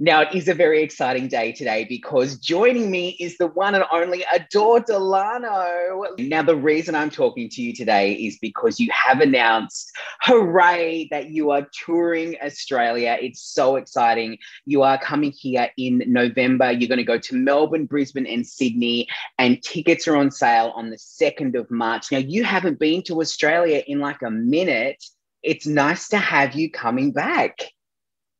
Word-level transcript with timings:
Now, 0.00 0.20
it 0.20 0.32
is 0.32 0.46
a 0.46 0.54
very 0.54 0.80
exciting 0.80 1.26
day 1.26 1.50
today 1.50 1.84
because 1.88 2.38
joining 2.38 2.88
me 2.88 3.16
is 3.18 3.36
the 3.36 3.48
one 3.48 3.74
and 3.74 3.82
only 3.92 4.24
Adore 4.32 4.78
Delano. 4.78 6.04
Now, 6.20 6.42
the 6.42 6.54
reason 6.54 6.94
I'm 6.94 7.10
talking 7.10 7.48
to 7.48 7.62
you 7.62 7.74
today 7.74 8.12
is 8.12 8.38
because 8.38 8.78
you 8.78 8.88
have 8.92 9.20
announced, 9.20 9.90
hooray, 10.20 11.08
that 11.10 11.30
you 11.30 11.50
are 11.50 11.66
touring 11.72 12.36
Australia. 12.40 13.18
It's 13.20 13.42
so 13.42 13.74
exciting. 13.74 14.38
You 14.66 14.82
are 14.82 14.98
coming 14.98 15.32
here 15.32 15.68
in 15.76 16.04
November. 16.06 16.70
You're 16.70 16.88
going 16.88 16.98
to 16.98 17.04
go 17.04 17.18
to 17.18 17.34
Melbourne, 17.34 17.86
Brisbane, 17.86 18.26
and 18.26 18.46
Sydney, 18.46 19.08
and 19.40 19.60
tickets 19.64 20.06
are 20.06 20.16
on 20.16 20.30
sale 20.30 20.72
on 20.76 20.90
the 20.90 20.96
2nd 20.96 21.58
of 21.58 21.68
March. 21.72 22.12
Now, 22.12 22.18
you 22.18 22.44
haven't 22.44 22.78
been 22.78 23.02
to 23.04 23.20
Australia 23.20 23.82
in 23.84 23.98
like 23.98 24.22
a 24.22 24.30
minute. 24.30 25.02
It's 25.42 25.66
nice 25.66 26.08
to 26.10 26.18
have 26.18 26.54
you 26.54 26.70
coming 26.70 27.10
back. 27.10 27.72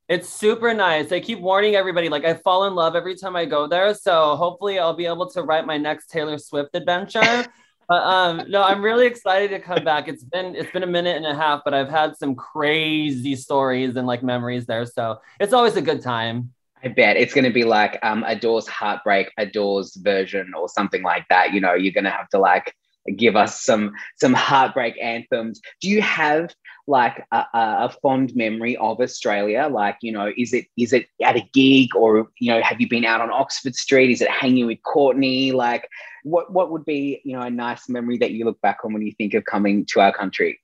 It's 0.09 0.29
super 0.30 0.72
nice. 0.72 1.12
I 1.12 1.20
keep 1.20 1.38
warning 1.38 1.74
everybody, 1.74 2.09
like 2.09 2.24
I 2.24 2.32
fall 2.32 2.64
in 2.64 2.74
love 2.74 2.96
every 2.96 3.14
time 3.14 3.36
I 3.36 3.45
go 3.45 3.66
there. 3.66 3.92
So 3.92 4.37
hopefully 4.37 4.78
I'll 4.78 4.96
be 4.96 5.05
able 5.05 5.28
to 5.30 5.42
write 5.42 5.66
my 5.66 5.77
next 5.77 6.06
Taylor 6.09 6.38
Swift 6.38 6.70
adventure. 6.74 7.20
but 7.88 8.02
um, 8.02 8.42
no, 8.48 8.62
I'm 8.62 8.83
really 8.83 9.06
excited 9.06 9.50
to 9.50 9.60
come 9.60 9.84
back. 9.84 10.09
It's 10.09 10.24
been 10.24 10.55
it's 10.55 10.70
been 10.73 10.83
a 10.83 10.86
minute 10.86 11.16
and 11.16 11.27
a 11.27 11.34
half, 11.34 11.60
but 11.62 11.74
I've 11.74 11.91
had 11.91 12.16
some 12.16 12.34
crazy 12.34 13.36
stories 13.36 13.97
and 13.97 14.06
like 14.06 14.23
memories 14.23 14.64
there. 14.64 14.86
So 14.86 15.20
it's 15.41 15.52
always 15.52 15.77
a 15.77 15.83
good 15.83 16.02
time. 16.02 16.55
I 16.83 16.88
bet 16.88 17.19
it's 17.19 17.34
going 17.34 17.45
to 17.45 17.52
be 17.52 17.64
like 17.64 17.98
um, 18.02 18.25
Adore's 18.27 18.69
heartbreak, 18.69 19.30
Adore's 19.36 19.95
version, 19.97 20.52
or 20.56 20.70
something 20.70 21.02
like 21.02 21.27
that. 21.28 21.52
You 21.52 21.61
know, 21.61 21.75
you're 21.75 21.92
going 21.92 22.05
to 22.05 22.11
have 22.11 22.30
to 22.30 22.38
like 22.38 22.75
give 23.16 23.36
us 23.36 23.62
some 23.62 23.92
some 24.19 24.33
heartbreak 24.33 24.97
anthems. 25.02 25.61
Do 25.83 25.88
you 25.91 26.00
have 26.00 26.50
like 26.88 27.24
a, 27.30 27.45
a, 27.52 27.95
fond 28.02 28.34
memory 28.34 28.77
of 28.78 29.01
Australia? 29.01 29.69
Like, 29.70 29.98
you 30.02 30.10
know, 30.10 30.33
is 30.37 30.52
it 30.52 30.66
is 30.77 30.92
it 30.92 31.06
at 31.23 31.37
a 31.37 31.48
gig 31.52 31.95
or 31.95 32.28
you 32.38 32.51
know, 32.52 32.62
have 32.62 32.80
you 32.80 32.88
been 32.88 33.05
out 33.05 33.20
on 33.20 33.30
Oxford 33.30 33.74
Street? 33.74 34.11
Is 34.11 34.20
it 34.20 34.30
hanging 34.30 34.66
with 34.66 34.83
Courtney? 34.83 35.53
Like, 35.53 35.89
what 36.25 36.53
what 36.53 36.70
would 36.70 36.84
be 36.84 37.20
you 37.25 37.34
know 37.34 37.42
a 37.42 37.50
nice 37.50 37.89
memory 37.89 38.19
that 38.19 38.33
you 38.33 38.44
look 38.44 38.61
back 38.61 38.78
on 38.84 38.92
when 38.92 39.03
you 39.03 39.12
think 39.12 39.34
of 39.34 39.44
coming 39.44 39.84
to 39.86 40.00
our 40.00 40.12
country? 40.12 40.59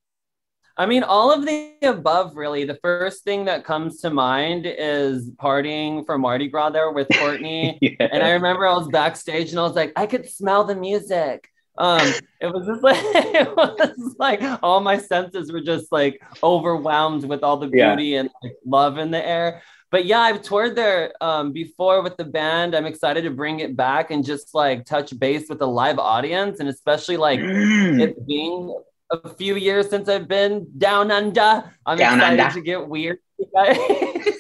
I 0.77 0.87
mean, 0.87 1.05
all 1.05 1.31
of 1.31 1.47
the 1.47 1.75
above, 1.83 2.37
really. 2.37 2.65
The 2.65 2.79
first 2.83 3.23
thing 3.23 3.45
that 3.45 3.65
comes 3.65 4.01
to 4.01 4.11
mind 4.11 4.67
is 4.67 5.31
partying 5.31 6.05
for 6.05 6.19
Mardi 6.19 6.49
Gras 6.49 6.71
there 6.71 6.91
with 6.91 7.07
Courtney. 7.15 7.79
yeah. 7.83 8.09
And 8.11 8.25
I 8.25 8.33
remember 8.33 8.67
I 8.67 8.75
was 8.75 8.89
backstage 8.89 9.51
and 9.51 9.61
I 9.61 9.63
was 9.63 9.77
like, 9.77 9.93
I 9.95 10.07
could 10.07 10.29
smell 10.29 10.65
the 10.65 10.75
music 10.75 11.49
um 11.79 12.13
it 12.41 12.47
was 12.47 12.67
just 12.67 12.83
like 12.83 12.99
it 13.01 13.57
was 13.57 14.17
like 14.19 14.41
all 14.63 14.81
my 14.81 14.99
senses 14.99 15.51
were 15.51 15.61
just 15.61 15.91
like 15.91 16.21
overwhelmed 16.43 17.25
with 17.25 17.43
all 17.43 17.57
the 17.57 17.67
beauty 17.67 18.07
yeah. 18.07 18.21
and 18.21 18.31
like, 18.43 18.57
love 18.65 18.99
in 18.99 19.11
the 19.11 19.27
air 19.27 19.63
but 19.91 20.05
yeah 20.05 20.21
i've 20.21 20.41
toured 20.43 20.77
there 20.77 21.13
um 21.21 21.53
before 21.53 22.03
with 22.03 22.17
the 22.17 22.25
band 22.25 22.75
i'm 22.75 22.87
excited 22.87 23.23
to 23.23 23.31
bring 23.31 23.61
it 23.61 23.77
back 23.77 24.11
and 24.11 24.25
just 24.25 24.55
like 24.55 24.85
touch 24.85 25.19
base 25.19 25.49
with 25.49 25.59
the 25.59 25.67
live 25.67 25.99
audience 25.99 26.61
and 26.61 26.69
especially 26.69 27.17
like 27.17 27.41
mm. 27.41 28.01
it 28.01 28.27
being 28.27 28.75
a 29.11 29.29
few 29.35 29.57
years 29.57 29.91
since 29.91 30.09
i've 30.09 30.29
been 30.29 30.67
down 30.79 31.11
under 31.11 31.65
i'm 31.87 31.99
down 31.99 32.19
excited 32.19 32.41
under. 32.41 32.55
to 32.55 32.61
get 32.61 32.89
weird 32.89 33.19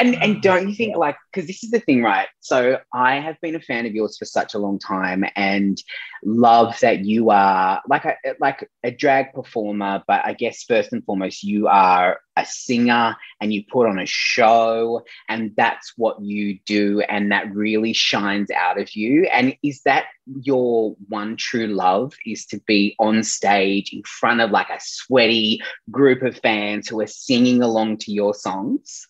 and 0.00 0.20
and 0.22 0.42
don't 0.42 0.68
you 0.68 0.74
think 0.74 0.96
like 0.96 1.16
because 1.30 1.46
this 1.46 1.62
is 1.62 1.70
the 1.70 1.80
thing 1.80 2.02
right? 2.02 2.28
So 2.40 2.78
i 2.92 3.16
have 3.20 3.36
been 3.40 3.54
a 3.54 3.60
fan 3.60 3.86
of 3.86 3.92
yours 3.92 4.16
for 4.18 4.24
such 4.24 4.54
a 4.54 4.58
long 4.58 4.78
time 4.78 5.24
and 5.36 5.80
love 6.24 6.78
that 6.80 7.04
you 7.04 7.30
are 7.30 7.80
like 7.88 8.04
a 8.04 8.16
like 8.40 8.68
a 8.82 8.90
drag 8.90 9.32
performer 9.32 10.02
but 10.06 10.24
i 10.24 10.32
guess 10.32 10.64
first 10.64 10.92
and 10.92 11.04
foremost 11.04 11.42
you 11.42 11.68
are 11.68 12.18
a 12.40 12.46
singer 12.46 13.16
and 13.40 13.52
you 13.52 13.62
put 13.70 13.86
on 13.86 13.98
a 13.98 14.06
show 14.06 15.02
and 15.28 15.52
that's 15.56 15.92
what 15.96 16.20
you 16.20 16.58
do 16.66 17.00
and 17.02 17.30
that 17.30 17.52
really 17.54 17.92
shines 17.92 18.50
out 18.50 18.80
of 18.80 18.94
you. 18.94 19.26
And 19.32 19.56
is 19.62 19.82
that 19.82 20.06
your 20.42 20.94
one 21.08 21.36
true 21.36 21.66
love 21.66 22.14
is 22.26 22.46
to 22.46 22.60
be 22.66 22.94
on 22.98 23.22
stage 23.22 23.92
in 23.92 24.02
front 24.04 24.40
of 24.40 24.50
like 24.50 24.70
a 24.70 24.78
sweaty 24.80 25.60
group 25.90 26.22
of 26.22 26.38
fans 26.38 26.88
who 26.88 27.00
are 27.00 27.06
singing 27.06 27.62
along 27.62 27.98
to 27.98 28.12
your 28.12 28.34
songs 28.34 29.06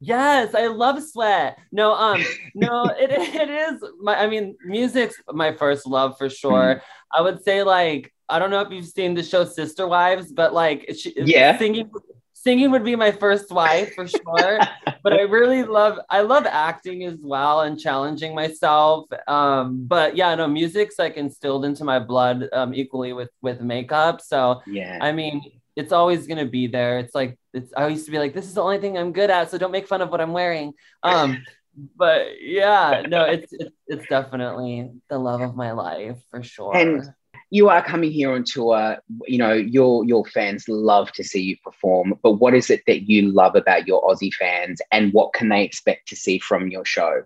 Yes, 0.00 0.54
I 0.54 0.66
love 0.66 1.02
sweat. 1.02 1.58
No, 1.72 1.94
um, 1.94 2.24
no, 2.54 2.86
it, 2.98 3.10
it 3.10 3.48
is 3.48 3.82
my 4.00 4.16
I 4.16 4.26
mean, 4.26 4.56
music's 4.64 5.16
my 5.32 5.52
first 5.52 5.86
love 5.86 6.18
for 6.18 6.28
sure. 6.28 6.82
I 7.12 7.20
would 7.20 7.42
say 7.42 7.62
like 7.62 8.12
I 8.28 8.38
don't 8.38 8.50
know 8.50 8.60
if 8.60 8.70
you've 8.70 8.86
seen 8.86 9.14
the 9.14 9.22
show 9.22 9.44
Sister 9.44 9.86
Wives, 9.86 10.32
but 10.32 10.52
like 10.54 10.90
she, 10.96 11.14
yeah, 11.16 11.56
singing 11.58 11.90
singing 12.32 12.70
would 12.70 12.84
be 12.84 12.94
my 12.94 13.10
first 13.10 13.50
wife 13.50 13.94
for 13.94 14.06
sure. 14.06 14.60
but 15.02 15.12
I 15.12 15.22
really 15.22 15.62
love 15.62 15.98
I 16.10 16.20
love 16.20 16.46
acting 16.46 17.04
as 17.04 17.18
well 17.20 17.62
and 17.62 17.78
challenging 17.78 18.34
myself. 18.34 19.06
Um, 19.26 19.86
but 19.86 20.16
yeah, 20.16 20.34
no, 20.34 20.46
music's 20.46 20.98
like 20.98 21.16
instilled 21.16 21.64
into 21.64 21.84
my 21.84 21.98
blood 21.98 22.48
um, 22.52 22.74
equally 22.74 23.12
with 23.12 23.30
with 23.42 23.60
makeup. 23.60 24.20
So 24.20 24.60
yeah, 24.66 24.98
I 25.00 25.12
mean, 25.12 25.42
it's 25.76 25.92
always 25.92 26.26
gonna 26.26 26.46
be 26.46 26.66
there. 26.66 26.98
It's 26.98 27.14
like 27.14 27.38
it's 27.54 27.72
I 27.76 27.88
used 27.88 28.04
to 28.06 28.10
be 28.10 28.18
like, 28.18 28.34
this 28.34 28.46
is 28.46 28.54
the 28.54 28.62
only 28.62 28.78
thing 28.78 28.98
I'm 28.98 29.12
good 29.12 29.30
at, 29.30 29.50
so 29.50 29.58
don't 29.58 29.70
make 29.70 29.88
fun 29.88 30.02
of 30.02 30.10
what 30.10 30.20
I'm 30.20 30.32
wearing. 30.32 30.74
Um, 31.02 31.44
but 31.96 32.40
yeah, 32.40 33.02
no, 33.08 33.24
it's, 33.24 33.52
it's 33.52 33.74
it's 33.88 34.06
definitely 34.08 34.90
the 35.08 35.18
love 35.18 35.40
of 35.40 35.56
my 35.56 35.72
life 35.72 36.18
for 36.30 36.42
sure. 36.42 36.76
And 36.76 37.02
you 37.50 37.68
are 37.68 37.84
coming 37.84 38.10
here 38.10 38.32
on 38.32 38.44
tour. 38.44 38.98
You 39.26 39.38
know, 39.38 39.52
your 39.52 40.04
your 40.04 40.24
fans 40.26 40.68
love 40.68 41.12
to 41.12 41.24
see 41.24 41.42
you 41.42 41.56
perform. 41.62 42.18
But 42.22 42.34
what 42.34 42.54
is 42.54 42.70
it 42.70 42.82
that 42.86 43.08
you 43.08 43.32
love 43.32 43.54
about 43.54 43.86
your 43.86 44.02
Aussie 44.02 44.32
fans, 44.32 44.80
and 44.92 45.12
what 45.12 45.32
can 45.32 45.48
they 45.48 45.62
expect 45.62 46.08
to 46.08 46.16
see 46.16 46.38
from 46.38 46.68
your 46.68 46.84
show? 46.84 47.22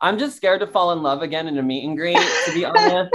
I'm 0.00 0.18
just 0.18 0.36
scared 0.36 0.60
to 0.60 0.66
fall 0.66 0.92
in 0.92 1.02
love 1.02 1.22
again 1.22 1.46
in 1.46 1.56
a 1.58 1.62
meet 1.62 1.86
and 1.86 1.96
greet. 1.96 2.16
To 2.16 2.52
be 2.52 2.64
honest. 2.64 3.12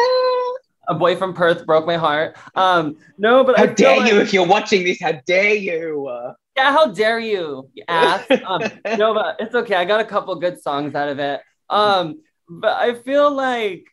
A 0.88 0.94
boy 0.94 1.16
from 1.16 1.34
Perth 1.34 1.66
broke 1.66 1.86
my 1.86 1.98
heart. 1.98 2.38
Um, 2.56 2.98
no, 3.18 3.44
but 3.44 3.58
how 3.58 3.66
dare 3.66 3.98
like, 3.98 4.12
you 4.12 4.20
if 4.20 4.34
you're 4.34 4.48
watching 4.48 4.84
this? 4.84 5.00
How 5.02 5.14
dare 5.26 5.56
you? 5.56 6.10
Yeah, 6.56 6.72
how 6.72 6.88
dare 6.88 7.20
you, 7.20 7.70
you 7.74 7.84
ass? 7.88 8.26
um, 8.46 8.62
no, 8.98 9.14
but 9.14 9.38
it's 9.40 9.54
okay. 9.54 9.76
I 9.76 9.86
got 9.86 10.00
a 10.00 10.06
couple 10.06 10.34
good 10.36 10.62
songs 10.62 10.96
out 10.96 11.10
of 11.10 11.20
it. 11.20 11.42
Um, 11.70 12.22
but 12.50 12.74
I 12.78 12.94
feel 12.96 13.30
like 13.32 13.86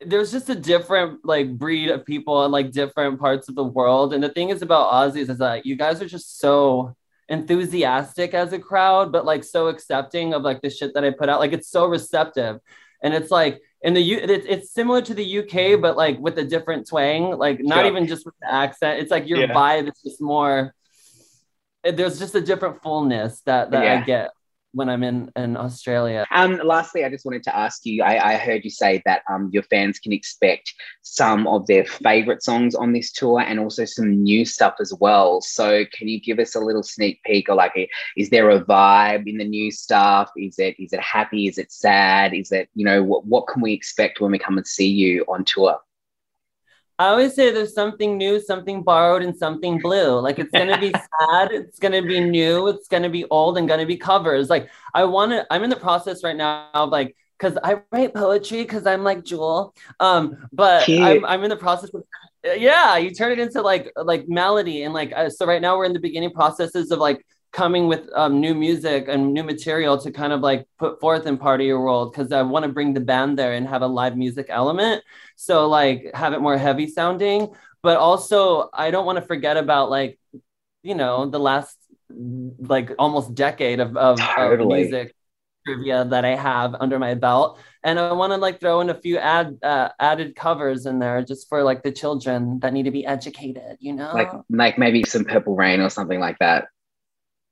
there's 0.00 0.30
just 0.30 0.48
a 0.48 0.54
different 0.54 1.24
like 1.24 1.58
breed 1.58 1.90
of 1.90 2.06
people 2.06 2.44
in 2.44 2.50
like 2.50 2.70
different 2.70 3.20
parts 3.20 3.48
of 3.48 3.54
the 3.54 3.64
world. 3.64 4.14
And 4.14 4.22
the 4.22 4.28
thing 4.28 4.50
is 4.50 4.62
about 4.62 4.92
Aussies 4.92 5.28
is 5.28 5.38
that 5.38 5.66
you 5.66 5.76
guys 5.76 6.00
are 6.00 6.08
just 6.08 6.38
so 6.38 6.94
enthusiastic 7.28 8.32
as 8.32 8.52
a 8.52 8.58
crowd, 8.58 9.12
but 9.12 9.24
like 9.24 9.44
so 9.44 9.68
accepting 9.68 10.34
of 10.34 10.42
like 10.42 10.62
the 10.62 10.70
shit 10.70 10.94
that 10.94 11.04
I 11.04 11.10
put 11.10 11.28
out. 11.28 11.40
Like 11.40 11.52
it's 11.52 11.68
so 11.68 11.86
receptive. 11.86 12.60
And 13.02 13.14
it's 13.14 13.30
like 13.30 13.60
in 13.82 13.94
the 13.94 14.00
U, 14.00 14.18
it's, 14.18 14.46
it's 14.48 14.72
similar 14.72 15.00
to 15.02 15.14
the 15.14 15.38
UK, 15.38 15.46
mm-hmm. 15.46 15.82
but 15.82 15.96
like 15.96 16.18
with 16.18 16.38
a 16.38 16.44
different 16.44 16.88
twang, 16.88 17.36
like 17.38 17.60
not 17.60 17.84
yeah. 17.84 17.90
even 17.90 18.06
just 18.06 18.26
with 18.26 18.34
the 18.40 18.52
accent. 18.52 19.00
It's 19.00 19.10
like 19.10 19.28
your 19.28 19.40
yeah. 19.40 19.52
vibe 19.52 19.88
is 19.88 20.00
just 20.04 20.20
more. 20.20 20.74
There's 21.84 22.18
just 22.18 22.34
a 22.34 22.40
different 22.40 22.82
fullness 22.82 23.40
that 23.42 23.70
that 23.70 23.84
yeah. 23.84 24.00
I 24.00 24.04
get 24.04 24.30
when 24.72 24.88
I'm 24.88 25.02
in, 25.02 25.30
in 25.36 25.56
Australia. 25.56 26.26
Um, 26.30 26.60
lastly, 26.64 27.04
I 27.04 27.10
just 27.10 27.24
wanted 27.24 27.42
to 27.44 27.56
ask 27.56 27.84
you 27.84 28.02
I, 28.02 28.34
I 28.34 28.36
heard 28.36 28.64
you 28.64 28.70
say 28.70 29.02
that 29.04 29.22
um, 29.30 29.50
your 29.52 29.62
fans 29.64 29.98
can 29.98 30.12
expect 30.12 30.72
some 31.02 31.46
of 31.46 31.66
their 31.66 31.84
favorite 31.84 32.42
songs 32.42 32.74
on 32.74 32.92
this 32.92 33.12
tour 33.12 33.40
and 33.40 33.58
also 33.58 33.84
some 33.84 34.22
new 34.22 34.44
stuff 34.44 34.74
as 34.80 34.92
well. 35.00 35.40
So, 35.40 35.84
can 35.92 36.08
you 36.08 36.20
give 36.20 36.38
us 36.38 36.54
a 36.54 36.60
little 36.60 36.82
sneak 36.82 37.22
peek 37.24 37.48
or 37.48 37.54
like, 37.54 37.72
a, 37.76 37.88
is 38.16 38.30
there 38.30 38.50
a 38.50 38.64
vibe 38.64 39.26
in 39.26 39.38
the 39.38 39.44
new 39.44 39.70
stuff? 39.70 40.30
Is 40.36 40.58
it 40.58 40.76
is 40.78 40.92
it 40.92 41.00
happy? 41.00 41.48
Is 41.48 41.58
it 41.58 41.72
sad? 41.72 42.34
Is 42.34 42.52
it, 42.52 42.68
you 42.74 42.84
know, 42.84 43.02
what, 43.02 43.24
what 43.26 43.46
can 43.46 43.62
we 43.62 43.72
expect 43.72 44.20
when 44.20 44.30
we 44.30 44.38
come 44.38 44.58
and 44.58 44.66
see 44.66 44.88
you 44.88 45.24
on 45.28 45.44
tour? 45.44 45.78
I 46.98 47.08
always 47.08 47.34
say 47.34 47.52
there's 47.52 47.74
something 47.74 48.18
new, 48.18 48.40
something 48.40 48.82
borrowed, 48.82 49.22
and 49.22 49.36
something 49.36 49.78
blue. 49.78 50.18
Like 50.18 50.38
it's 50.38 50.50
gonna 50.50 50.78
be 50.78 50.92
sad, 51.20 51.52
it's 51.52 51.78
gonna 51.78 52.02
be 52.02 52.20
new, 52.20 52.66
it's 52.68 52.88
gonna 52.88 53.10
be 53.10 53.24
old, 53.26 53.56
and 53.56 53.68
gonna 53.68 53.86
be 53.86 53.96
covers. 53.96 54.50
Like 54.50 54.68
I 54.94 55.04
want 55.04 55.32
to. 55.32 55.46
I'm 55.50 55.62
in 55.62 55.70
the 55.70 55.76
process 55.76 56.24
right 56.24 56.36
now 56.36 56.70
of 56.74 56.90
like 56.90 57.16
because 57.38 57.56
I 57.62 57.82
write 57.92 58.14
poetry 58.14 58.62
because 58.62 58.86
I'm 58.86 59.04
like 59.04 59.24
Jewel. 59.24 59.74
Um, 60.00 60.48
but 60.52 60.88
I'm, 60.88 61.24
I'm 61.24 61.44
in 61.44 61.50
the 61.50 61.56
process 61.56 61.90
of 61.94 62.02
yeah, 62.44 62.96
you 62.96 63.10
turn 63.10 63.32
it 63.32 63.38
into 63.38 63.62
like 63.62 63.92
like 63.96 64.28
melody 64.28 64.82
and 64.82 64.94
like 64.94 65.12
uh, 65.14 65.30
so 65.30 65.46
right 65.46 65.62
now 65.62 65.76
we're 65.76 65.84
in 65.84 65.92
the 65.92 66.00
beginning 66.00 66.30
processes 66.30 66.90
of 66.90 66.98
like 66.98 67.24
coming 67.52 67.88
with 67.88 68.08
um, 68.14 68.40
new 68.40 68.54
music 68.54 69.06
and 69.08 69.32
new 69.32 69.42
material 69.42 69.98
to 69.98 70.10
kind 70.10 70.32
of 70.32 70.40
like 70.40 70.66
put 70.78 71.00
forth 71.00 71.26
in 71.26 71.38
part 71.38 71.60
of 71.60 71.66
your 71.66 71.80
world 71.80 72.12
because 72.12 72.30
I 72.32 72.42
want 72.42 72.64
to 72.64 72.72
bring 72.72 72.94
the 72.94 73.00
band 73.00 73.38
there 73.38 73.52
and 73.54 73.66
have 73.66 73.82
a 73.82 73.86
live 73.86 74.16
music 74.16 74.46
element. 74.48 75.02
So 75.36 75.68
like 75.68 76.10
have 76.14 76.34
it 76.34 76.40
more 76.40 76.58
heavy 76.58 76.86
sounding, 76.88 77.48
but 77.82 77.96
also 77.96 78.68
I 78.72 78.90
don't 78.90 79.06
want 79.06 79.16
to 79.16 79.24
forget 79.24 79.56
about 79.56 79.90
like, 79.90 80.18
you 80.82 80.94
know, 80.94 81.28
the 81.28 81.40
last 81.40 81.76
like 82.10 82.92
almost 82.98 83.34
decade 83.34 83.80
of, 83.80 83.96
of, 83.96 84.18
totally. 84.18 84.82
of 84.82 84.90
music 84.90 85.14
trivia 85.66 86.04
that 86.04 86.24
I 86.24 86.34
have 86.34 86.74
under 86.78 86.98
my 86.98 87.14
belt. 87.14 87.58
And 87.82 87.98
I 87.98 88.12
want 88.12 88.32
to 88.32 88.36
like 88.36 88.60
throw 88.60 88.80
in 88.80 88.90
a 88.90 88.94
few 88.94 89.18
add 89.18 89.58
uh, 89.62 89.90
added 89.98 90.36
covers 90.36 90.86
in 90.86 90.98
there 90.98 91.22
just 91.22 91.48
for 91.48 91.62
like 91.62 91.82
the 91.82 91.92
children 91.92 92.60
that 92.60 92.72
need 92.72 92.84
to 92.84 92.90
be 92.90 93.06
educated, 93.06 93.78
you 93.80 93.94
know? 93.94 94.12
Like 94.12 94.30
like 94.50 94.78
maybe 94.78 95.04
some 95.04 95.24
purple 95.24 95.56
rain 95.56 95.80
or 95.80 95.88
something 95.88 96.20
like 96.20 96.38
that. 96.40 96.68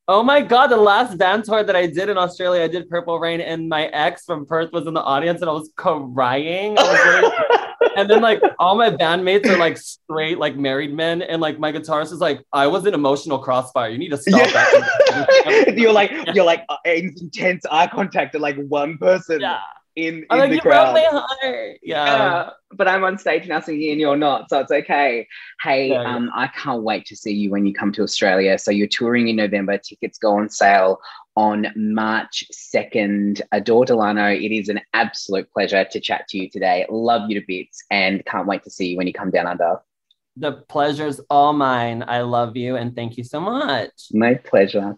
Oh 0.09 0.23
my 0.23 0.41
god, 0.41 0.69
the 0.69 0.77
last 0.77 1.19
band 1.19 1.45
tour 1.45 1.65
that 1.65 1.75
I 1.75 1.87
did 1.87 2.09
in 2.09 2.17
Australia, 2.17 2.63
I 2.63 2.69
did 2.69 2.89
Purple 2.89 3.19
Rain, 3.19 3.41
and 3.41 3.69
my 3.69 3.87
ex 3.87 4.25
from 4.25 4.47
Perth 4.47 4.71
was 4.73 4.87
in 4.87 4.95
the 4.95 5.03
audience, 5.03 5.41
and 5.41 5.51
I 5.51 5.53
was 5.53 5.69
crying. 5.75 6.79
I 6.79 6.83
was 6.83 7.23
like, 7.81 7.91
and 7.97 8.09
then 8.09 8.23
like 8.23 8.41
all 8.61 8.77
my 8.77 8.91
bandmates 8.91 9.47
are 9.47 9.59
like 9.59 9.77
straight, 9.79 10.39
like 10.39 10.55
married 10.55 10.95
men, 10.95 11.23
and 11.23 11.43
like 11.43 11.59
my 11.59 11.73
guitarist 11.73 12.13
is 12.13 12.21
like, 12.21 12.41
I 12.53 12.69
was 12.69 12.87
an 12.87 12.95
emotional 12.95 13.41
crossfire. 13.41 13.89
You 13.89 13.99
need 13.99 14.11
to 14.11 14.17
stop 14.17 14.47
Yeah. 14.47 14.53
that. 14.53 15.75
you're 15.77 15.93
like 15.93 16.13
you're 16.35 16.45
like 16.45 16.65
uh, 16.69 16.77
intense 16.85 17.65
eye 17.69 17.89
contact 17.89 18.33
to 18.35 18.39
like 18.39 18.57
one 18.69 18.99
person 18.99 19.41
yeah. 19.41 19.59
In, 19.97 20.27
in 20.31 20.39
like, 20.39 20.51
the 20.51 20.61
crowd. 20.61 20.97
Yeah. 21.43 21.71
Yeah, 21.83 22.51
but 22.73 22.87
I'm 22.87 23.03
on 23.03 23.19
stage 23.19 23.49
now 23.49 23.61
singing 23.61 23.93
and 23.93 24.01
you're 24.01 24.17
not, 24.17 24.51
so 24.51 24.61
it's 24.61 24.71
okay. 24.71 25.27
Hey, 25.63 25.89
Yeah, 25.89 26.03
yeah. 26.03 26.15
um, 26.15 26.31
I 26.35 26.49
can't 26.49 26.83
wait 26.83 27.07
to 27.07 27.17
see 27.17 27.33
you 27.33 27.51
when 27.51 27.67
you 27.67 27.73
come 27.73 27.93
to 27.93 28.03
Australia. 28.03 28.59
So 28.59 28.71
you're 28.71 28.87
touring 28.87 29.29
in 29.29 29.37
November. 29.37 29.79
Tickets 29.79 30.19
go 30.19 30.37
on 30.37 30.51
sale 30.51 31.01
on 31.35 31.73
March 31.75 32.45
2nd. 32.53 33.41
Adore 33.53 33.87
Delano, 33.87 34.31
it 34.31 34.53
is 34.53 34.69
an 34.69 34.81
absolute 34.93 35.51
pleasure 35.51 35.85
to 35.91 36.01
chat 36.01 36.29
to 36.29 36.39
you 36.39 36.51
today. 36.51 36.87
Love 36.91 37.31
you 37.31 37.41
to 37.41 37.47
bits 37.47 37.83
and 37.91 38.25
can't 38.27 38.47
wait 38.47 38.63
to 38.65 38.71
see 38.71 38.89
you 38.89 38.97
when 38.99 39.07
you 39.07 39.15
come 39.15 39.31
down 39.31 39.47
under. 39.47 39.81
The 40.37 40.53
pleasure's 40.53 41.19
all 41.31 41.55
mine. 41.55 42.05
I 42.07 42.21
love 42.21 42.59
you 42.59 42.77
and 42.77 42.95
thank 42.95 43.17
you 43.17 43.25
so 43.25 43.41
much. 43.41 43.91
My 44.13 44.35
pleasure. 44.35 44.95